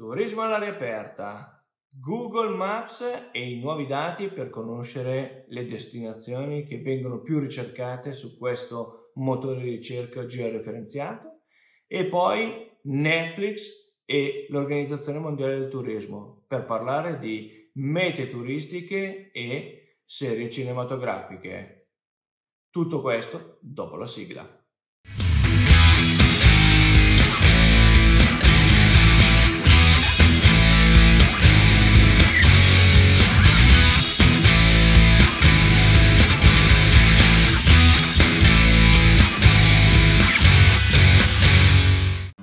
Turismo 0.00 0.40
all'aria 0.40 0.70
aperta, 0.70 1.62
Google 1.90 2.56
Maps 2.56 3.02
e 3.32 3.50
i 3.50 3.60
nuovi 3.60 3.84
dati 3.84 4.30
per 4.30 4.48
conoscere 4.48 5.44
le 5.48 5.66
destinazioni 5.66 6.64
che 6.64 6.80
vengono 6.80 7.20
più 7.20 7.38
ricercate 7.38 8.14
su 8.14 8.38
questo 8.38 9.10
motore 9.16 9.60
di 9.60 9.68
ricerca 9.68 10.24
georeferenziato 10.24 11.42
e 11.86 12.06
poi 12.06 12.78
Netflix 12.84 13.92
e 14.06 14.46
l'Organizzazione 14.48 15.18
Mondiale 15.18 15.58
del 15.58 15.68
Turismo 15.68 16.46
per 16.48 16.64
parlare 16.64 17.18
di 17.18 17.70
mete 17.74 18.26
turistiche 18.26 19.30
e 19.32 19.98
serie 20.02 20.48
cinematografiche. 20.48 21.90
Tutto 22.70 23.02
questo 23.02 23.58
dopo 23.60 23.96
la 23.96 24.06
sigla. 24.06 24.59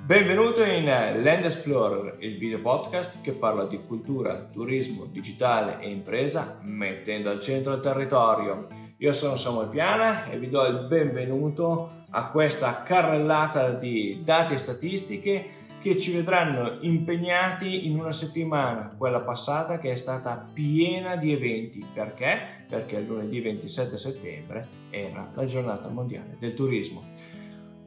Benvenuto 0.08 0.64
in 0.64 0.86
Land 0.86 1.44
Explorer, 1.44 2.16
il 2.20 2.38
video 2.38 2.62
podcast 2.62 3.20
che 3.20 3.34
parla 3.34 3.66
di 3.66 3.82
cultura, 3.86 4.48
turismo, 4.50 5.04
digitale 5.04 5.82
e 5.82 5.90
impresa 5.90 6.60
mettendo 6.62 7.30
al 7.30 7.42
centro 7.42 7.74
il 7.74 7.82
territorio. 7.82 8.68
Io 9.00 9.12
sono 9.12 9.36
Samuel 9.36 9.68
Piana 9.68 10.24
e 10.32 10.40
vi 10.40 10.48
do 10.48 10.66
il 10.66 10.86
benvenuto 10.88 12.06
a 12.12 12.30
questa 12.30 12.84
carrellata 12.84 13.72
di 13.72 14.22
dati 14.24 14.54
e 14.54 14.58
statistiche 14.58 15.46
che 15.82 15.98
ci 15.98 16.14
vedranno 16.14 16.78
impegnati 16.80 17.86
in 17.86 18.00
una 18.00 18.14
settimana, 18.14 18.96
quella 18.98 19.20
passata 19.20 19.78
che 19.78 19.92
è 19.92 19.96
stata 19.98 20.50
piena 20.54 21.18
di 21.18 21.34
eventi. 21.34 21.86
Perché? 21.94 22.66
Perché 22.70 22.96
il 22.96 23.08
lunedì 23.08 23.42
27 23.42 23.98
settembre 23.98 24.68
era 24.90 25.30
la 25.36 25.46
giornata 25.46 25.90
mondiale 25.90 26.38
del 26.40 26.54
turismo. 26.54 27.36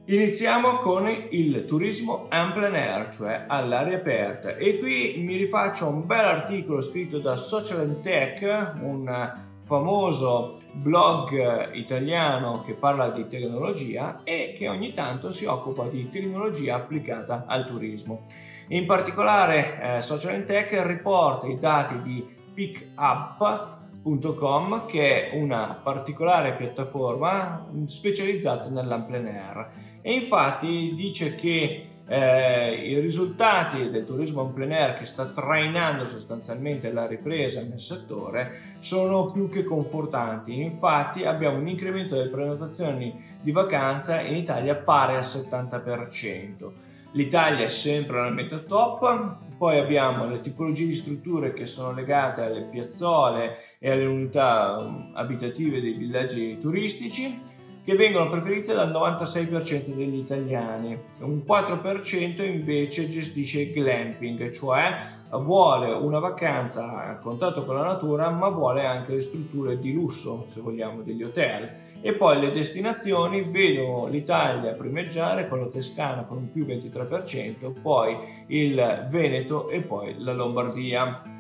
Iniziamo 0.06 0.78
con 0.78 1.06
il 1.30 1.64
turismo 1.66 2.26
en 2.30 2.52
plein 2.52 2.74
air, 2.74 3.14
cioè 3.14 3.44
all'aria 3.46 3.98
aperta. 3.98 4.56
E 4.56 4.78
qui 4.78 5.16
mi 5.18 5.36
rifaccio 5.36 5.86
un 5.86 6.06
bel 6.06 6.24
articolo 6.24 6.80
scritto 6.80 7.18
da 7.18 7.36
Social 7.36 8.00
Tech, 8.00 8.40
un 8.80 9.48
famoso 9.60 10.58
blog 10.72 11.74
italiano 11.74 12.62
che 12.64 12.74
parla 12.74 13.10
di 13.10 13.26
tecnologia 13.28 14.22
e 14.24 14.54
che 14.56 14.68
ogni 14.68 14.90
tanto 14.92 15.30
si 15.30 15.44
occupa 15.44 15.86
di 15.86 16.08
tecnologia 16.08 16.76
applicata 16.76 17.44
al 17.46 17.66
turismo. 17.66 18.24
In 18.68 18.86
particolare 18.86 19.98
eh, 19.98 20.02
Social 20.02 20.44
Tech 20.44 20.72
riporta 20.86 21.46
i 21.46 21.58
dati 21.58 22.00
di 22.02 22.26
PickUp 22.54 23.78
Com, 24.02 24.86
che 24.86 25.28
è 25.28 25.36
una 25.36 25.78
particolare 25.82 26.54
piattaforma 26.54 27.68
specializzata 27.84 28.70
nell'ample 28.70 29.18
air 29.18 29.70
e 30.02 30.12
infatti 30.12 30.94
dice 30.94 31.34
che 31.34 31.86
eh, 32.12 32.74
i 32.74 32.98
risultati 32.98 33.88
del 33.88 34.04
turismo 34.04 34.42
en 34.42 34.52
plein 34.52 34.72
air 34.72 34.94
che 34.94 35.04
sta 35.04 35.26
trainando 35.26 36.04
sostanzialmente 36.04 36.92
la 36.92 37.06
ripresa 37.06 37.62
nel 37.62 37.78
settore 37.80 38.78
sono 38.80 39.30
più 39.30 39.48
che 39.48 39.62
confortanti. 39.62 40.60
Infatti 40.60 41.24
abbiamo 41.24 41.58
un 41.58 41.68
incremento 41.68 42.16
delle 42.16 42.30
prenotazioni 42.30 43.14
di 43.40 43.52
vacanza 43.52 44.20
in 44.20 44.34
Italia 44.34 44.74
pari 44.74 45.14
al 45.14 45.22
70%. 45.22 46.70
L'Italia 47.12 47.64
è 47.64 47.68
sempre 47.68 48.18
alla 48.18 48.30
meta 48.30 48.58
top, 48.58 49.36
poi 49.56 49.78
abbiamo 49.78 50.28
le 50.28 50.40
tipologie 50.40 50.86
di 50.86 50.92
strutture 50.94 51.52
che 51.52 51.66
sono 51.66 51.92
legate 51.92 52.42
alle 52.42 52.62
piazzole 52.62 53.58
e 53.78 53.90
alle 53.90 54.06
unità 54.06 54.78
um, 54.78 55.10
abitative 55.14 55.80
dei 55.80 55.92
villaggi 55.92 56.58
turistici 56.58 57.58
che 57.82 57.94
vengono 57.94 58.28
preferite 58.28 58.74
dal 58.74 58.90
96% 58.90 59.94
degli 59.94 60.18
italiani. 60.18 60.98
Un 61.20 61.42
4% 61.46 62.44
invece 62.44 63.08
gestisce 63.08 63.62
il 63.62 63.72
glamping, 63.72 64.50
cioè 64.50 65.18
vuole 65.38 65.92
una 65.92 66.18
vacanza 66.18 67.06
a 67.06 67.16
contatto 67.16 67.64
con 67.64 67.76
la 67.76 67.84
natura, 67.84 68.30
ma 68.30 68.48
vuole 68.48 68.84
anche 68.84 69.12
le 69.12 69.20
strutture 69.20 69.78
di 69.78 69.92
lusso, 69.92 70.44
se 70.48 70.60
vogliamo, 70.60 71.02
degli 71.02 71.22
hotel. 71.22 71.70
E 72.00 72.14
poi 72.14 72.40
le 72.40 72.50
destinazioni 72.50 73.42
vedono 73.42 74.08
l'Italia 74.08 74.72
primeggiare 74.72 75.48
con 75.48 75.60
la 75.60 75.66
Toscana 75.66 76.24
con 76.24 76.38
un 76.38 76.50
più 76.50 76.66
23%, 76.66 77.72
poi 77.80 78.16
il 78.48 79.06
Veneto 79.08 79.68
e 79.68 79.80
poi 79.82 80.16
la 80.18 80.32
Lombardia. 80.32 81.39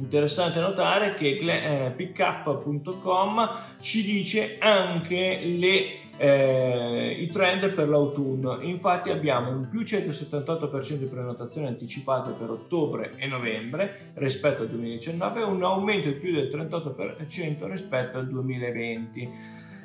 Interessante 0.00 0.60
notare 0.60 1.14
che 1.14 1.36
eh, 1.36 1.90
pickup.com 1.90 3.50
ci 3.80 4.04
dice 4.04 4.56
anche 4.60 5.40
le, 5.42 6.16
eh, 6.16 7.16
i 7.18 7.26
trend 7.26 7.72
per 7.72 7.88
l'autunno. 7.88 8.60
Infatti 8.60 9.10
abbiamo 9.10 9.50
un 9.50 9.66
più 9.68 9.80
178% 9.80 10.94
di 10.94 11.06
prenotazioni 11.06 11.66
anticipate 11.66 12.30
per 12.30 12.48
ottobre 12.48 13.14
e 13.16 13.26
novembre 13.26 14.12
rispetto 14.14 14.62
al 14.62 14.68
2019 14.68 15.40
e 15.40 15.44
un 15.44 15.64
aumento 15.64 16.08
di 16.08 16.14
più 16.14 16.32
del 16.32 16.46
38% 16.46 17.68
rispetto 17.68 18.18
al 18.18 18.28
2020 18.28 19.30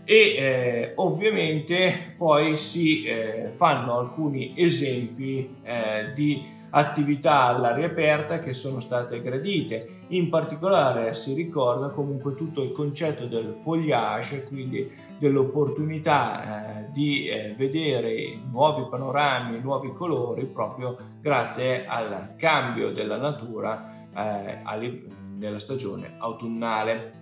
e 0.06 0.16
eh, 0.16 0.92
ovviamente 0.98 2.14
poi 2.18 2.58
si 2.58 3.04
eh, 3.06 3.52
fanno 3.52 3.98
alcuni 3.98 4.54
esempi 4.58 5.56
eh, 5.64 6.12
di 6.14 6.62
attività 6.76 7.44
all'aria 7.44 7.88
aperta 7.88 8.40
che 8.40 8.54
sono 8.54 8.80
state 8.80 9.22
gradite. 9.22 10.06
In 10.10 10.30
particolare 10.30 11.14
si 11.14 11.34
ricorda 11.34 11.90
comunque 11.90 12.34
tutto 12.34 12.62
il 12.62 12.72
concetto 12.72 13.26
del 13.26 13.54
foliage, 13.56 14.44
quindi 14.44 14.92
dell'opportunità 15.18 16.86
eh, 16.86 16.92
di 16.92 17.28
eh, 17.28 17.54
vedere 17.58 18.40
nuovi 18.50 18.88
panorami, 18.90 19.60
nuovi 19.60 19.94
colori 19.94 20.46
proprio 20.46 20.98
grazie 21.20 21.86
al 21.86 22.36
cambio 22.38 22.92
della 22.92 23.18
natura 23.18 24.08
eh, 24.16 24.62
nella 25.38 25.60
stagione 25.60 26.16
autunnale. 26.20 27.22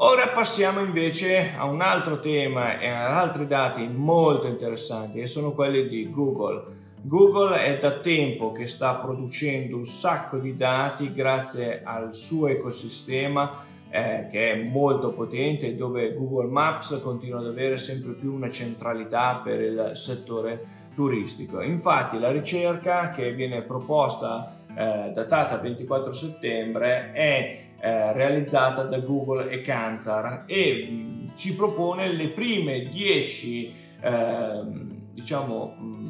Ora 0.00 0.28
passiamo 0.28 0.78
invece 0.80 1.54
a 1.56 1.64
un 1.64 1.80
altro 1.80 2.20
tema 2.20 2.78
e 2.78 2.88
ad 2.88 3.12
altri 3.12 3.48
dati 3.48 3.88
molto 3.88 4.46
interessanti 4.46 5.18
e 5.18 5.26
sono 5.26 5.52
quelli 5.52 5.88
di 5.88 6.08
Google. 6.10 6.86
Google 7.08 7.64
è 7.64 7.78
da 7.78 8.00
tempo 8.00 8.52
che 8.52 8.66
sta 8.66 8.96
producendo 8.96 9.76
un 9.76 9.86
sacco 9.86 10.36
di 10.36 10.54
dati 10.54 11.10
grazie 11.10 11.80
al 11.82 12.14
suo 12.14 12.48
ecosistema 12.48 13.64
eh, 13.88 14.28
che 14.30 14.52
è 14.52 14.62
molto 14.62 15.14
potente 15.14 15.74
dove 15.74 16.12
Google 16.12 16.50
Maps 16.50 17.00
continua 17.02 17.38
ad 17.38 17.46
avere 17.46 17.78
sempre 17.78 18.12
più 18.12 18.34
una 18.34 18.50
centralità 18.50 19.40
per 19.42 19.58
il 19.62 19.92
settore 19.94 20.60
turistico. 20.94 21.62
Infatti 21.62 22.18
la 22.18 22.30
ricerca 22.30 23.08
che 23.08 23.32
viene 23.32 23.62
proposta 23.62 24.54
eh, 24.76 25.10
datata 25.14 25.56
24 25.56 26.12
settembre 26.12 27.12
è 27.12 27.58
eh, 27.80 28.12
realizzata 28.12 28.82
da 28.82 28.98
Google 28.98 29.48
e 29.48 29.62
Kantar 29.62 30.44
e 30.46 30.90
mh, 30.90 31.36
ci 31.36 31.54
propone 31.54 32.12
le 32.12 32.28
prime 32.28 32.82
10 32.82 33.74
ehm, 34.02 34.96
diciamo 35.12 35.74
mh, 35.78 36.07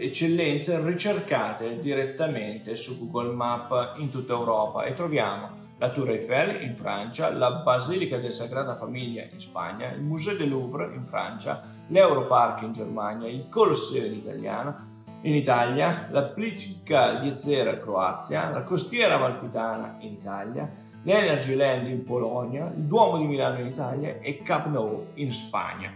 eccellenze 0.00 0.82
ricercate 0.82 1.78
direttamente 1.78 2.74
su 2.74 2.98
Google 2.98 3.34
Map 3.34 3.94
in 3.98 4.08
tutta 4.08 4.32
Europa 4.32 4.84
e 4.84 4.94
troviamo 4.94 5.68
la 5.78 5.90
Tour 5.90 6.10
Eiffel 6.10 6.62
in 6.62 6.74
Francia, 6.74 7.32
la 7.32 7.62
Basilica 7.62 8.18
della 8.18 8.32
Sagrada 8.32 8.74
Famiglia 8.74 9.24
in 9.30 9.40
Spagna, 9.40 9.90
il 9.90 10.02
Museo 10.02 10.36
del 10.36 10.48
Louvre 10.48 10.92
in 10.94 11.04
Francia, 11.06 11.62
l'Europark 11.88 12.62
in 12.62 12.72
Germania, 12.72 13.28
il 13.28 13.48
Colosseo 13.48 14.04
in, 14.04 14.12
italiano, 14.12 14.88
in 15.22 15.34
Italia, 15.34 16.08
la 16.10 16.32
Liezera 16.34 17.72
in 17.72 17.80
Croazia, 17.80 18.50
la 18.50 18.62
Costiera 18.62 19.14
Amalfitana 19.14 19.96
in 20.00 20.12
Italia, 20.12 20.70
l'Energy 21.02 21.54
Land 21.54 21.88
in 21.88 22.02
Polonia, 22.02 22.70
il 22.76 22.84
Duomo 22.84 23.16
di 23.18 23.24
Milano 23.24 23.60
in 23.60 23.66
Italia 23.66 24.18
e 24.20 24.42
Cap 24.42 24.66
Nou 24.66 25.06
in 25.14 25.32
Spagna. 25.32 25.94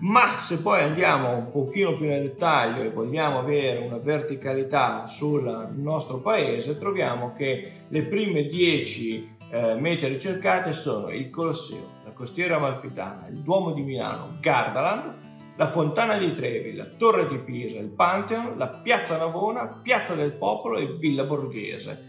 Ma 0.00 0.38
se 0.38 0.62
poi 0.62 0.82
andiamo 0.82 1.36
un 1.36 1.50
pochino 1.50 1.94
più 1.94 2.06
nel 2.06 2.22
dettaglio 2.22 2.82
e 2.82 2.88
vogliamo 2.88 3.38
avere 3.38 3.80
una 3.80 3.98
verticalità 3.98 5.06
sul 5.06 5.72
nostro 5.74 6.20
paese, 6.20 6.78
troviamo 6.78 7.34
che 7.34 7.72
le 7.88 8.02
prime 8.04 8.46
10 8.46 9.36
eh, 9.50 9.74
mete 9.74 10.08
ricercate 10.08 10.72
sono 10.72 11.10
il 11.10 11.28
Colosseo, 11.28 11.98
la 12.04 12.12
Costiera 12.12 12.56
Amalfitana, 12.56 13.26
il 13.28 13.42
Duomo 13.42 13.72
di 13.72 13.82
Milano, 13.82 14.38
Gardaland, 14.40 15.14
la 15.56 15.66
Fontana 15.66 16.16
di 16.16 16.32
Trevi, 16.32 16.74
la 16.74 16.86
Torre 16.96 17.26
di 17.26 17.38
Pisa, 17.38 17.78
il 17.78 17.90
Pantheon, 17.90 18.56
la 18.56 18.68
Piazza 18.68 19.18
Navona, 19.18 19.80
Piazza 19.82 20.14
del 20.14 20.32
Popolo 20.32 20.78
e 20.78 20.96
Villa 20.96 21.24
Borghese. 21.24 22.08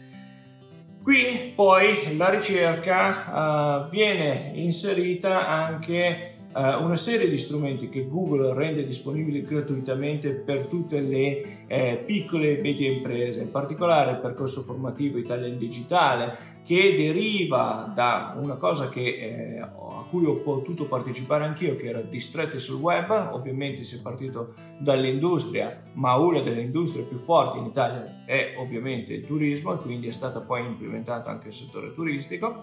Qui 1.03 1.51
poi 1.53 2.15
la 2.15 2.29
ricerca 2.29 3.83
uh, 3.85 3.89
viene 3.89 4.51
inserita 4.53 5.47
anche 5.47 6.35
eh, 6.37 6.40
una 6.53 6.95
serie 6.95 7.29
di 7.29 7.37
strumenti 7.37 7.89
che 7.89 8.07
Google 8.07 8.53
rende 8.53 8.83
disponibili 8.83 9.41
gratuitamente 9.41 10.31
per 10.31 10.65
tutte 10.65 10.99
le 10.99 11.65
eh, 11.67 12.03
piccole 12.05 12.57
e 12.57 12.61
medie 12.61 12.91
imprese, 12.91 13.41
in 13.41 13.51
particolare 13.51 14.11
il 14.11 14.19
percorso 14.19 14.61
formativo 14.61 15.17
Italia 15.17 15.47
in 15.47 15.57
Digitale 15.57 16.51
che 16.63 16.93
deriva 16.95 17.91
da 17.93 18.35
una 18.37 18.55
cosa 18.55 18.87
che, 18.89 19.01
eh, 19.01 19.59
a 19.59 20.05
cui 20.09 20.25
ho 20.25 20.35
potuto 20.37 20.87
partecipare 20.87 21.43
anch'io, 21.45 21.75
che 21.75 21.87
era 21.87 22.01
Distretti 22.01 22.59
sul 22.59 22.79
web, 22.79 23.29
ovviamente 23.31 23.83
si 23.83 23.97
è 23.97 24.01
partito 24.01 24.53
dall'industria, 24.77 25.81
ma 25.93 26.15
una 26.17 26.41
delle 26.41 26.61
industrie 26.61 27.03
più 27.03 27.17
forti 27.17 27.57
in 27.57 27.65
Italia 27.65 28.23
è 28.25 28.55
ovviamente 28.57 29.13
il 29.13 29.25
turismo 29.25 29.73
e 29.73 29.77
quindi 29.77 30.07
è 30.07 30.11
stata 30.11 30.41
poi 30.41 30.65
implementata 30.65 31.29
anche 31.29 31.47
il 31.47 31.53
settore 31.53 31.93
turistico 31.93 32.61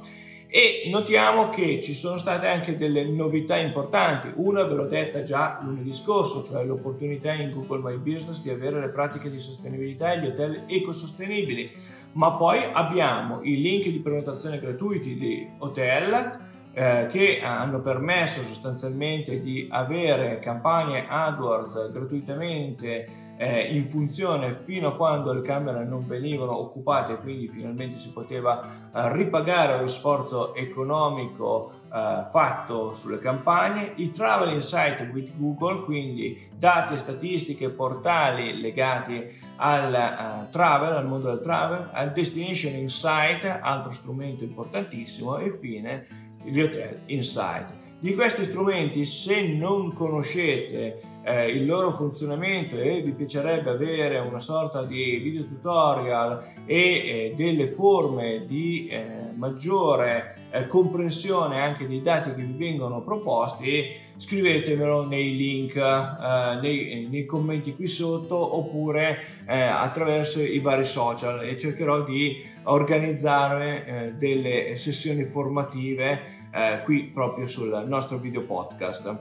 e 0.51 0.89
notiamo 0.91 1.51
che 1.51 1.79
ci 1.83 1.93
sono 1.93 2.17
state 2.17 2.47
anche 2.47 2.75
delle 2.75 3.05
novità 3.05 3.57
importanti. 3.57 4.33
Una 4.37 4.65
ve 4.65 4.75
l'ho 4.75 4.87
detta 4.87 5.23
già 5.23 5.61
lunedì 5.63 5.93
scorso, 5.93 6.43
cioè 6.43 6.65
l'opportunità 6.65 7.35
in 7.35 7.53
Google 7.53 7.83
My 7.83 7.99
Business 7.99 8.43
di 8.43 8.49
avere 8.49 8.81
le 8.81 8.89
pratiche 8.89 9.29
di 9.29 9.39
sostenibilità 9.39 10.13
e 10.13 10.21
gli 10.21 10.27
hotel 10.27 10.65
ecosostenibili, 10.67 11.71
ma 12.13 12.33
poi 12.33 12.61
abbiamo 12.73 13.43
i 13.43 13.61
link 13.61 13.89
di 13.89 14.01
prenotazione 14.01 14.59
gratuiti 14.59 15.17
di 15.17 15.47
hotel 15.59 16.41
eh, 16.73 17.09
che 17.11 17.41
hanno 17.43 17.83
permesso 17.83 18.43
sostanzialmente 18.43 19.39
di 19.39 19.69
avere 19.71 20.39
campagne 20.39 21.07
AdWords 21.09 21.91
gratuitamente 21.93 23.27
eh, 23.39 23.73
in 23.75 23.87
funzione 23.87 24.53
fino 24.53 24.89
a 24.89 24.97
quando 24.97 25.33
le 25.33 25.43
camere 25.43 25.85
non 25.85 26.05
venivano 26.05 26.59
occupate 26.59 27.15
e 27.15 27.19
quindi 27.19 27.49
finalmente 27.49 27.97
si 27.97 28.11
poteva 28.13 28.61
eh, 28.61 29.13
ripagare 29.15 29.79
lo 29.79 29.87
sforzo 29.87 30.55
economico 30.57 31.73
eh, 31.93 32.23
fatto 32.31 32.93
sulle 32.95 33.19
campagne, 33.19 33.93
i 33.97 34.11
Travel 34.11 34.53
Insight 34.53 35.09
with 35.13 35.33
Google, 35.37 35.85
quindi 35.85 36.49
dati, 36.55 36.97
statistiche, 36.97 37.71
portali 37.71 38.61
legati 38.61 39.27
al 39.57 39.93
uh, 39.93 40.51
travel, 40.51 40.95
al 40.95 41.07
mondo 41.07 41.29
del 41.29 41.41
travel, 41.41 41.91
al 41.93 42.13
Destination 42.13 42.75
Insight, 42.75 43.59
altro 43.63 43.93
strumento 43.93 44.45
importantissimo, 44.45 45.39
e 45.39 45.45
infine 45.45 46.07
gli 46.43 46.61
Hotel 46.61 47.03
Insight. 47.07 47.78
Di 48.01 48.15
questi 48.15 48.45
strumenti, 48.45 49.05
se 49.05 49.43
non 49.55 49.93
conoscete 49.93 51.01
eh, 51.25 51.49
il 51.49 51.67
loro 51.67 51.91
funzionamento 51.91 52.79
e 52.79 53.03
vi 53.03 53.11
piacerebbe 53.11 53.71
avere 53.71 54.21
una 54.21 54.39
sorta 54.39 54.85
di 54.85 55.17
video 55.17 55.45
tutorial 55.45 56.39
e 56.65 56.77
eh, 56.77 57.33
delle 57.37 57.67
forme 57.67 58.45
di 58.47 58.87
eh, 58.87 59.33
maggiore 59.35 60.49
eh, 60.51 60.69
comprensione 60.69 61.61
anche 61.61 61.89
dei 61.89 62.01
dati 62.01 62.33
che 62.35 62.43
vi 62.43 62.57
vengono 62.57 63.03
proposti, 63.03 63.91
scrivetemelo 64.15 65.05
nei 65.05 65.37
link, 65.37 65.75
eh, 65.75 66.59
nei, 66.63 67.09
nei, 67.11 67.27
commenti 67.27 67.75
qui 67.75 67.89
sotto 67.89 68.57
oppure 68.57 69.19
eh, 69.47 69.61
attraverso 69.61 70.41
i 70.41 70.61
vari 70.61 70.85
social 70.85 71.43
e 71.43 71.57
cercherò 71.57 72.05
di 72.05 72.45
organizzare 72.65 74.15
delle 74.19 74.77
sessioni 74.77 75.25
formative 75.25 76.38
eh, 76.51 76.81
qui 76.85 77.05
proprio 77.05 77.47
sul 77.47 77.85
nostro 77.87 78.19
video 78.19 78.45
podcast. 78.45 79.19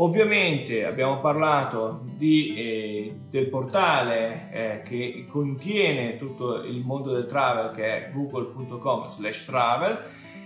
Ovviamente 0.00 0.84
abbiamo 0.84 1.18
parlato 1.18 2.04
di, 2.04 2.54
eh, 2.54 3.20
del 3.28 3.48
portale 3.48 4.48
eh, 4.52 4.82
che 4.82 5.26
contiene 5.28 6.14
tutto 6.14 6.62
il 6.62 6.84
mondo 6.84 7.12
del 7.12 7.26
travel 7.26 7.74
che 7.74 7.84
è 8.06 8.12
google.com 8.12 9.08
slash 9.08 9.44
travel 9.44 9.98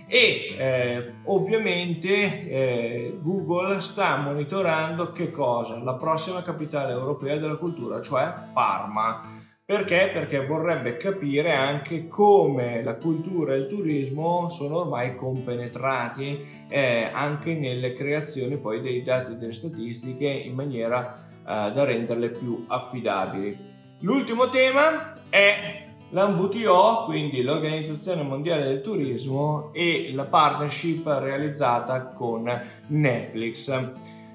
e 0.07 0.55
eh, 0.57 1.13
ovviamente 1.25 2.49
eh, 2.49 3.17
Google 3.21 3.79
sta 3.79 4.17
monitorando 4.17 5.11
che 5.11 5.29
cosa? 5.29 5.77
La 5.83 5.95
prossima 5.95 6.41
capitale 6.41 6.91
europea 6.91 7.37
della 7.37 7.55
cultura, 7.55 8.01
cioè 8.01 8.33
Parma 8.53 9.42
perché? 9.65 10.09
Perché 10.11 10.45
vorrebbe 10.45 10.97
capire 10.97 11.53
anche 11.53 12.07
come 12.07 12.83
la 12.83 12.95
cultura 12.95 13.53
e 13.53 13.59
il 13.59 13.67
turismo 13.67 14.49
sono 14.49 14.79
ormai 14.79 15.15
compenetrati 15.15 16.65
eh, 16.67 17.09
anche 17.13 17.55
nelle 17.55 17.93
creazioni 17.93 18.57
poi 18.57 18.81
dei 18.81 19.01
dati 19.01 19.31
e 19.31 19.35
delle 19.35 19.53
statistiche 19.53 20.27
in 20.27 20.53
maniera 20.53 21.27
eh, 21.47 21.71
da 21.71 21.83
renderle 21.85 22.31
più 22.31 22.65
affidabili. 22.67 23.57
L'ultimo 23.99 24.49
tema 24.49 25.29
è 25.29 25.87
l'MVTO, 26.09 27.05
quindi 27.05 27.41
l'Organizzazione 27.41 28.21
Mondiale 28.21 28.65
del 28.65 28.81
Turismo 28.81 29.71
e 29.73 30.11
la 30.13 30.25
partnership 30.25 31.07
realizzata 31.07 32.07
con 32.07 32.51
Netflix. 32.87 33.91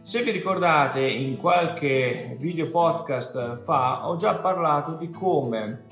Se 0.08 0.22
vi 0.22 0.30
ricordate, 0.30 1.06
in 1.06 1.36
qualche 1.36 2.34
video 2.38 2.70
podcast 2.70 3.58
fa 3.62 4.08
ho 4.08 4.16
già 4.16 4.36
parlato 4.36 4.94
di 4.94 5.10
come 5.10 5.84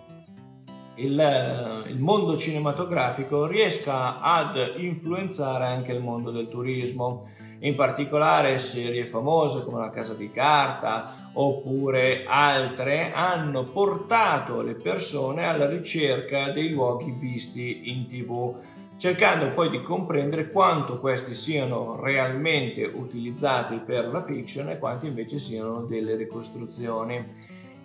il, 0.94 1.84
il, 1.88 1.98
mondo 1.98 2.38
cinematografico 2.38 3.46
riesca 3.46 4.18
ad 4.20 4.56
influenzare 4.78 5.66
anche 5.66 5.92
il 5.92 6.00
mondo 6.00 6.30
del 6.30 6.48
turismo, 6.48 7.28
in 7.58 7.74
particolare 7.74 8.56
serie 8.56 9.04
famose 9.04 9.62
come 9.62 9.80
La 9.80 9.90
Casa 9.90 10.14
di 10.14 10.30
Carta 10.30 11.30
oppure 11.34 12.24
altre 12.26 13.12
hanno 13.12 13.64
portato 13.64 14.62
le 14.62 14.76
persone 14.76 15.46
alla 15.46 15.69
ricerca 15.69 16.50
dei 16.52 16.70
luoghi 16.70 17.10
visti 17.10 17.90
in 17.90 18.06
tv 18.06 18.56
cercando 18.96 19.52
poi 19.52 19.69
di 19.69 19.82
comprendere 19.82 20.50
quanto 20.50 20.98
questi 20.98 21.34
siano 21.34 22.00
realmente 22.00 22.82
utilizzati 22.84 23.81
per 23.81 24.08
la 24.08 24.22
fiction 24.22 24.70
e 24.70 24.78
quanti 24.78 25.06
invece 25.06 25.38
siano 25.38 25.82
delle 25.82 26.16
ricostruzioni. 26.16 27.25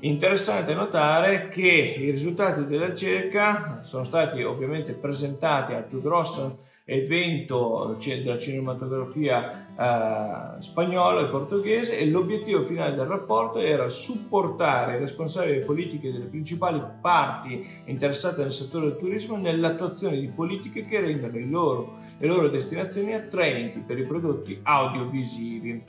Interessante 0.04 0.74
notare 0.74 1.50
che 1.50 1.96
i 2.00 2.10
risultati 2.10 2.66
della 2.66 2.88
ricerca 2.88 3.82
sono 3.84 4.04
stati 4.04 4.42
ovviamente 4.42 4.94
presentati 4.94 5.74
al 5.74 5.86
più 5.86 6.02
grosso 6.02 6.58
evento 6.86 7.98
della 8.04 8.38
cinematografia 8.38 9.68
eh, 9.78 10.62
spagnola 10.62 11.22
e 11.22 11.28
portoghese 11.28 11.98
e 11.98 12.08
l'obiettivo 12.08 12.64
finale 12.64 12.96
del 12.96 13.06
rapporto 13.06 13.60
era 13.60 13.88
supportare 13.88 14.96
i 14.96 15.00
responsabili 15.00 15.64
politiche 15.64 16.12
delle 16.12 16.26
principali 16.26 16.82
parti 17.00 17.66
interessate 17.86 18.42
nel 18.42 18.52
settore 18.52 18.88
del 18.88 18.98
turismo 18.98 19.38
nell'attuazione 19.38 20.20
di 20.20 20.28
politiche 20.28 20.86
che 20.86 21.00
rendano 21.00 21.40
loro, 21.50 21.94
le 22.18 22.28
loro 22.28 22.50
destinazioni 22.50 23.14
attraenti 23.14 23.80
per 23.80 24.00
i 24.00 24.06
prodotti 24.06 24.60
audiovisivi. 24.64 25.84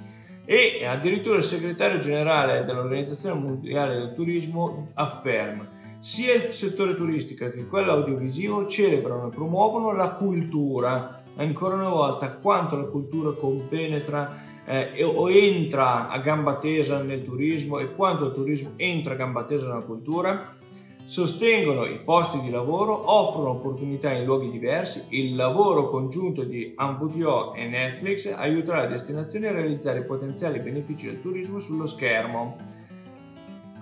E 0.44 0.84
addirittura 0.84 1.36
il 1.36 1.44
segretario 1.44 1.98
generale 1.98 2.64
dell'Organizzazione 2.64 3.40
Mondiale 3.40 3.96
del 3.96 4.12
Turismo 4.12 4.88
afferma 4.94 5.80
sia 6.02 6.34
il 6.34 6.50
settore 6.50 6.96
turistico 6.96 7.48
che 7.48 7.64
quello 7.68 7.92
audiovisivo 7.92 8.66
celebrano 8.66 9.28
e 9.28 9.30
promuovono 9.30 9.92
la 9.92 10.10
cultura, 10.10 11.22
ancora 11.36 11.76
una 11.76 11.90
volta 11.90 12.32
quanto 12.32 12.76
la 12.76 12.86
cultura 12.86 13.30
compenetra 13.34 14.36
eh, 14.64 15.04
o 15.04 15.30
entra 15.30 16.08
a 16.08 16.18
gamba 16.18 16.56
tesa 16.56 17.00
nel 17.04 17.22
turismo 17.22 17.78
e 17.78 17.94
quanto 17.94 18.26
il 18.26 18.32
turismo 18.32 18.72
entra 18.78 19.12
a 19.12 19.16
gamba 19.16 19.44
tesa 19.44 19.68
nella 19.68 19.82
cultura, 19.82 20.56
sostengono 21.04 21.84
i 21.84 22.00
posti 22.00 22.40
di 22.40 22.50
lavoro, 22.50 23.12
offrono 23.12 23.50
opportunità 23.50 24.10
in 24.10 24.24
luoghi 24.24 24.50
diversi, 24.50 25.06
il 25.10 25.36
lavoro 25.36 25.88
congiunto 25.88 26.42
di 26.42 26.72
ANVTO 26.74 27.54
e 27.54 27.68
Netflix 27.68 28.26
aiuterà 28.26 28.80
le 28.80 28.88
destinazioni 28.88 29.46
a 29.46 29.52
realizzare 29.52 30.00
i 30.00 30.04
potenziali 30.04 30.58
benefici 30.58 31.06
del 31.06 31.20
turismo 31.20 31.58
sullo 31.58 31.86
schermo. 31.86 32.56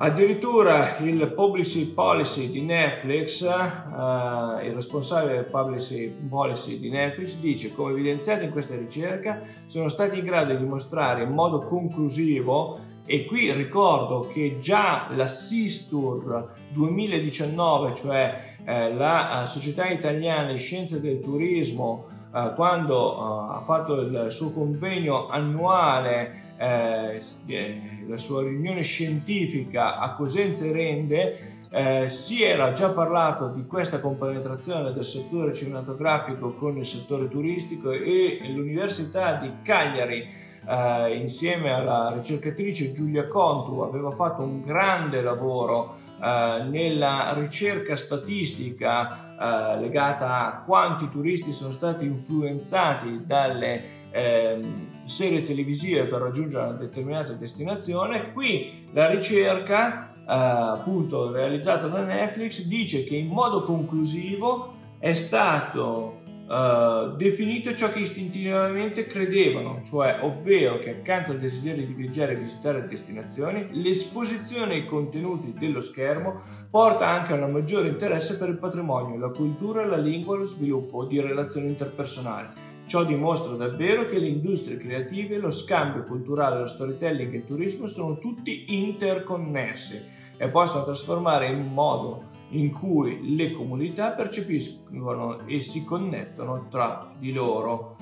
Addirittura 0.03 0.97
il 1.01 1.31
Publicity 1.35 1.93
Policy 1.93 2.49
di 2.49 2.63
Netflix, 2.63 3.43
eh, 3.43 4.67
il 4.67 4.73
responsabile 4.73 5.35
del 5.35 5.45
Publicity 5.45 6.09
Policy 6.27 6.81
di 6.81 6.89
Netflix, 6.89 7.37
dice 7.37 7.75
come 7.75 7.93
evidenziato 7.93 8.45
in 8.45 8.51
questa 8.51 8.77
ricerca 8.77 9.43
sono 9.67 9.89
stati 9.89 10.19
in 10.19 10.25
grado 10.25 10.53
di 10.53 10.59
dimostrare 10.59 11.25
in 11.25 11.33
modo 11.33 11.59
conclusivo 11.59 12.79
e 13.05 13.27
qui 13.27 13.53
ricordo 13.53 14.27
che 14.33 14.57
già 14.59 15.09
la 15.11 15.27
Sistur 15.27 16.49
2019, 16.71 17.95
cioè 17.95 18.55
eh, 18.65 18.95
la 18.95 19.43
eh, 19.43 19.47
Società 19.47 19.87
Italiana 19.87 20.51
di 20.51 20.59
Scienze 20.59 20.99
del 20.99 21.21
Turismo, 21.21 22.07
eh, 22.33 22.53
quando 22.55 23.17
uh, 23.17 23.51
ha 23.53 23.61
fatto 23.61 24.01
il 24.01 24.27
suo 24.31 24.53
convegno 24.53 25.29
annuale, 25.29 26.55
eh, 26.57 27.21
eh, 27.47 28.05
la 28.07 28.17
sua 28.17 28.43
riunione 28.43 28.83
scientifica 28.83 29.99
a 29.99 30.13
Cosenza 30.13 30.65
e 30.65 30.73
Rende, 30.73 31.39
eh, 31.71 32.09
si 32.09 32.43
era 32.43 32.73
già 32.73 32.91
parlato 32.91 33.49
di 33.49 33.65
questa 33.67 34.01
compenetrazione 34.01 34.93
del 34.93 35.05
settore 35.05 35.55
cinematografico 35.55 36.55
con 36.55 36.77
il 36.77 36.87
settore 36.87 37.29
turistico 37.29 37.93
e 37.93 38.41
l'Università 38.55 39.35
di 39.35 39.51
Cagliari 39.63 40.27
eh, 40.69 41.15
insieme 41.17 41.73
alla 41.73 42.13
ricercatrice 42.13 42.93
Giulia 42.93 43.27
Contu 43.29 43.81
aveva 43.81 44.11
fatto 44.11 44.43
un 44.43 44.63
grande 44.63 45.23
lavoro 45.23 46.09
eh, 46.23 46.65
nella 46.69 47.33
ricerca 47.35 47.97
statistica 47.97 49.37
eh, 49.41 49.81
legata 49.81 50.47
a 50.47 50.63
quanti 50.63 51.09
turisti 51.09 51.53
sono 51.53 51.71
stati 51.71 52.05
influenzati 52.05 53.25
dalle 53.25 54.09
eh, 54.11 54.63
serie 55.05 55.43
televisive 55.43 56.05
per 56.05 56.21
raggiungere 56.21 56.69
una 56.69 56.73
determinata 56.73 57.33
destinazione. 57.33 58.33
Qui 58.33 58.89
la 58.93 59.09
ricerca, 59.09 60.11
eh, 60.13 60.23
appunto 60.27 61.33
realizzata 61.33 61.87
da 61.87 62.05
Netflix, 62.05 62.65
dice 62.65 63.05
che 63.05 63.17
in 63.17 63.29
modo 63.29 63.63
conclusivo 63.63 64.75
è 64.99 65.15
stato 65.15 66.20
uh, 66.51 67.17
definito 67.17 67.75
ciò 67.75 67.91
che 67.91 68.01
istintivamente 68.01 69.07
credevano, 69.07 69.83
cioè 69.87 70.19
ovvero 70.23 70.79
che 70.79 70.91
accanto 70.91 71.31
al 71.31 71.39
desiderio 71.39 71.87
di 71.87 71.93
viaggiare 71.93 72.33
e 72.33 72.37
visitare 72.37 72.87
destinazioni, 72.87 73.69
l'esposizione 73.73 74.75
ai 74.75 74.87
contenuti 74.87 75.55
dello 75.57 75.81
schermo 75.81 76.41
porta 76.69 77.07
anche 77.07 77.33
a 77.33 77.45
un 77.45 77.53
maggiore 77.53 77.89
interesse 77.89 78.37
per 78.37 78.49
il 78.49 78.59
patrimonio, 78.59 79.17
la 79.17 79.31
cultura, 79.31 79.87
la 79.87 79.97
lingua 79.97 80.37
lo 80.37 80.45
sviluppo 80.45 81.05
di 81.05 81.21
relazioni 81.21 81.69
interpersonali. 81.69 82.49
Ciò 82.87 83.05
dimostra 83.05 83.55
davvero 83.55 84.05
che 84.07 84.19
le 84.19 84.27
industrie 84.27 84.77
creative, 84.77 85.39
lo 85.39 85.53
scambio 85.53 86.03
culturale, 86.03 86.59
lo 86.59 86.67
storytelling 86.67 87.33
e 87.33 87.37
il 87.37 87.45
turismo 87.45 87.87
sono 87.87 88.19
tutti 88.19 88.65
interconnessi 88.67 90.03
e 90.37 90.49
possono 90.49 90.83
trasformare 90.83 91.47
in 91.47 91.73
modo 91.73 92.31
in 92.51 92.73
cui 92.73 93.37
le 93.37 93.53
comunità 93.53 94.13
percepiscono 94.13 95.47
e 95.47 95.61
si 95.61 95.85
connettono 95.85 96.67
tra 96.69 97.13
di 97.19 97.33
loro. 97.33 97.97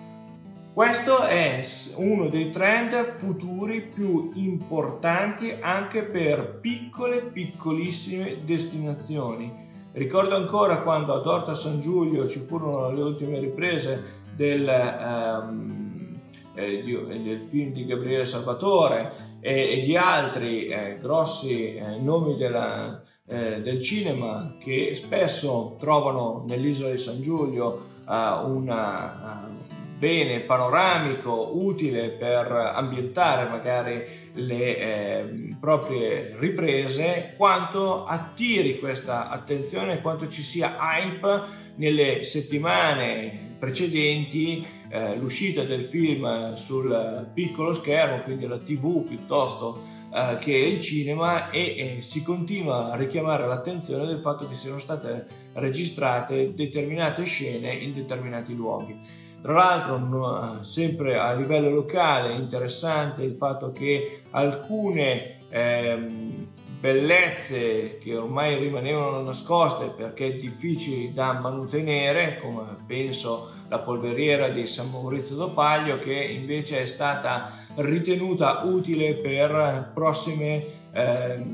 Questo 0.72 1.24
è 1.24 1.66
uno 1.96 2.28
dei 2.28 2.50
trend 2.50 3.18
futuri 3.18 3.82
più 3.82 4.30
importanti 4.34 5.56
anche 5.60 6.04
per 6.04 6.60
piccole, 6.60 7.22
piccolissime 7.22 8.44
destinazioni. 8.44 9.66
Ricordo 9.90 10.36
ancora 10.36 10.82
quando 10.82 11.14
a 11.14 11.20
Torta 11.20 11.54
San 11.54 11.80
Giulio 11.80 12.28
ci 12.28 12.38
furono 12.38 12.92
le 12.92 13.02
ultime 13.02 13.40
riprese 13.40 14.26
del, 14.36 14.68
um, 14.68 16.12
eh, 16.54 16.80
di, 16.80 17.24
del 17.24 17.40
film 17.40 17.72
di 17.72 17.84
Gabriele 17.84 18.24
Salvatore 18.24 19.12
e, 19.40 19.78
e 19.78 19.80
di 19.80 19.96
altri 19.96 20.66
eh, 20.66 20.98
grossi 21.00 21.74
eh, 21.74 21.98
nomi 21.98 22.36
della, 22.36 23.02
eh, 23.28 23.60
del 23.60 23.80
cinema 23.80 24.56
che 24.58 24.94
spesso 24.94 25.76
trovano 25.78 26.44
nell'isola 26.46 26.90
di 26.90 26.96
San 26.96 27.20
Giulio 27.20 27.86
uh, 28.06 28.50
un 28.50 28.68
uh, 28.68 29.58
bene 29.98 30.40
panoramico 30.40 31.50
utile 31.54 32.10
per 32.10 32.50
ambientare 32.52 33.48
magari 33.48 34.04
le 34.34 34.78
eh, 34.78 35.56
proprie 35.58 36.36
riprese, 36.38 37.34
quanto 37.36 38.04
attiri 38.06 38.78
questa 38.78 39.28
attenzione, 39.28 40.00
quanto 40.00 40.28
ci 40.28 40.40
sia 40.40 40.76
hype 40.80 41.42
nelle 41.74 42.22
settimane 42.22 43.56
precedenti 43.58 44.64
eh, 44.88 45.16
l'uscita 45.16 45.64
del 45.64 45.84
film 45.84 46.54
sul 46.54 47.30
piccolo 47.34 47.72
schermo, 47.72 48.22
quindi 48.22 48.46
la 48.46 48.58
TV 48.58 49.04
piuttosto 49.04 49.80
eh, 50.12 50.38
che 50.38 50.54
è 50.54 50.64
il 50.66 50.80
cinema 50.80 51.50
e 51.50 51.96
eh, 51.98 52.02
si 52.02 52.22
continua 52.22 52.90
a 52.90 52.96
richiamare 52.96 53.46
l'attenzione 53.46 54.06
del 54.06 54.20
fatto 54.20 54.48
che 54.48 54.54
siano 54.54 54.78
state 54.78 55.26
registrate 55.54 56.54
determinate 56.54 57.24
scene 57.24 57.72
in 57.74 57.92
determinati 57.92 58.54
luoghi. 58.54 58.96
Tra 59.40 59.52
l'altro, 59.52 59.98
no, 59.98 60.62
sempre 60.62 61.16
a 61.16 61.32
livello 61.34 61.70
locale, 61.70 62.34
interessante 62.34 63.22
il 63.22 63.36
fatto 63.36 63.70
che 63.70 64.22
alcune 64.30 65.46
ehm, 65.48 66.47
bellezze 66.80 67.98
che 67.98 68.16
ormai 68.16 68.58
rimanevano 68.58 69.20
nascoste 69.22 69.88
perché 69.88 70.36
difficili 70.36 71.12
da 71.12 71.32
mantenere, 71.40 72.38
come 72.40 72.76
penso 72.86 73.50
la 73.68 73.80
polveriera 73.80 74.48
di 74.48 74.66
San 74.66 74.90
Maurizio 74.90 75.36
d'Opaglio, 75.36 75.98
che 75.98 76.14
invece 76.14 76.80
è 76.82 76.86
stata 76.86 77.50
ritenuta 77.76 78.62
utile 78.64 79.14
per 79.14 79.90
prossime 79.92 80.64
eh, 80.92 81.44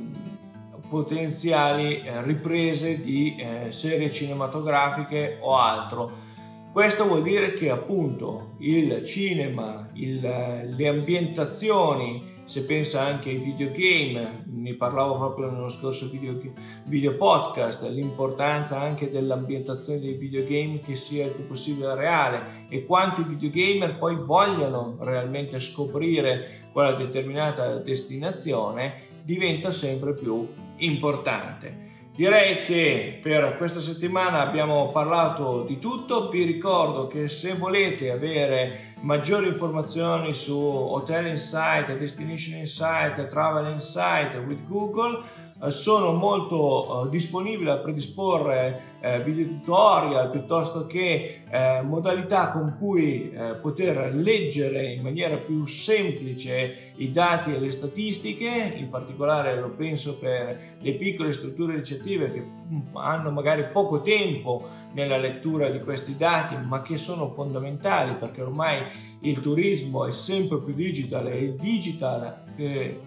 potenziali 0.89 2.03
riprese 2.23 3.01
di 3.01 3.35
eh, 3.37 3.73
serie 3.73 4.11
cinematografiche 4.11 5.39
o 5.41 5.57
altro. 5.57 6.33
Questo 6.73 7.07
vuol 7.07 7.23
dire 7.23 7.53
che 7.53 7.71
appunto 7.71 8.57
il 8.59 9.03
cinema, 9.05 9.89
il, 9.95 10.21
le 10.21 10.89
ambientazioni, 10.89 12.33
se 12.45 12.65
pensa 12.65 13.03
anche 13.03 13.31
ai 13.31 13.39
videogame, 13.39 14.44
ne 14.55 14.75
parlavo 14.75 15.17
proprio 15.17 15.51
nello 15.51 15.69
scorso 15.69 16.09
video, 16.09 16.39
video 16.85 17.17
podcast, 17.17 17.89
l'importanza 17.89 18.81
anche 18.81 19.09
dell'ambientazione 19.09 20.01
dei 20.01 20.15
videogame 20.15 20.81
che 20.81 20.95
sia 20.95 21.27
il 21.27 21.33
più 21.33 21.45
possibile 21.45 21.95
reale 21.95 22.67
e 22.69 22.85
quanto 22.85 23.21
i 23.21 23.25
videogamer 23.25 23.99
poi 23.99 24.17
vogliono 24.17 24.97
realmente 25.01 25.61
scoprire 25.61 26.69
quella 26.73 26.93
determinata 26.93 27.77
destinazione 27.77 29.13
diventa 29.23 29.71
sempre 29.71 30.15
più 30.15 30.47
importante. 30.77 31.93
Direi 32.17 32.63
che 32.63 33.19
per 33.21 33.57
questa 33.57 33.81
settimana 33.81 34.41
abbiamo 34.41 34.91
parlato 34.93 35.65
di 35.65 35.81
tutto, 35.81 36.29
vi 36.29 36.45
ricordo 36.45 37.09
che 37.09 37.27
se 37.27 37.55
volete 37.55 38.13
avere 38.13 38.95
maggiori 39.01 39.49
informazioni 39.49 40.33
su 40.33 40.57
Hotel 40.57 41.27
Insight, 41.27 41.97
Destination 41.97 42.59
Insight, 42.59 43.27
Travel 43.27 43.73
Insight 43.73 44.37
with 44.47 44.65
Google, 44.69 45.25
sono 45.71 46.13
molto 46.13 47.07
eh, 47.07 47.09
disponibile 47.11 47.71
a 47.71 47.79
predisporre 47.79 48.93
eh, 49.01 49.21
video 49.23 49.47
tutorial 49.47 50.31
piuttosto 50.31 50.87
che 50.87 51.43
modalità 51.85 52.51
con 52.51 52.77
cui 52.79 53.33
poter 53.61 54.13
leggere 54.15 54.93
in 54.93 55.03
maniera 55.03 55.37
più 55.37 55.65
semplice 55.67 56.93
i 56.97 57.11
dati 57.11 57.53
e 57.53 57.59
le 57.59 57.71
statistiche, 57.71 58.75
in 58.77 58.89
particolare 58.89 59.61
lo 59.61 59.71
penso 59.71 60.19
per 60.19 60.77
le 60.81 60.95
piccole 60.95 61.33
strutture 61.33 61.75
ricettive 61.75 62.33
che 62.33 62.41
mm, 62.41 62.97
hanno 62.97 63.31
magari 63.31 63.67
poco 63.73 64.01
tempo 64.03 64.67
nella 64.93 65.17
lettura 65.17 65.69
di 65.69 65.81
questi 65.81 66.17
dati 66.17 66.57
ma 66.57 66.83
che 66.83 66.97
sono 66.97 67.27
fondamentali 67.29 68.15
perché 68.15 68.43
ormai 68.43 68.83
il 69.21 69.41
turismo 69.41 70.07
è 70.07 70.13
sempre 70.13 70.59
più 70.59 70.75
digital 70.75 71.29
e 71.29 71.39
il 71.39 71.55
digital, 71.55 72.43
eh, 72.57 73.01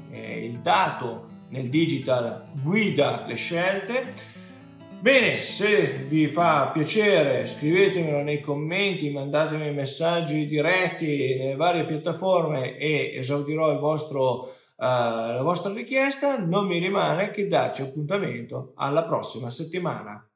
il 0.45 0.59
dato 0.59 1.35
nel 1.49 1.69
digital 1.69 2.49
guida 2.61 3.25
le 3.27 3.35
scelte. 3.35 4.35
Bene, 4.99 5.39
se 5.39 6.05
vi 6.07 6.27
fa 6.27 6.69
piacere 6.73 7.45
scrivetemelo 7.45 8.23
nei 8.23 8.41
commenti, 8.41 9.11
mandatemi 9.11 9.71
messaggi 9.71 10.47
diretti 10.47 11.35
nelle 11.37 11.55
varie 11.55 11.85
piattaforme 11.85 12.77
e 12.77 13.13
esaudirò 13.15 13.77
vostro, 13.79 14.41
uh, 14.41 14.51
la 14.77 15.41
vostra 15.43 15.71
richiesta. 15.71 16.39
Non 16.39 16.65
mi 16.65 16.79
rimane 16.79 17.29
che 17.29 17.47
darci 17.47 17.83
appuntamento 17.83 18.73
alla 18.75 19.03
prossima 19.03 19.51
settimana. 19.51 20.27